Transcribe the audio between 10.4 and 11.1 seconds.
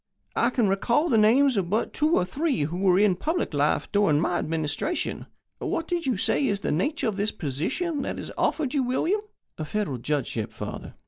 father.